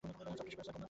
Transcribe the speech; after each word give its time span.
Soft 0.03 0.13
tissue 0.37 0.55
sarcoma. 0.57 0.79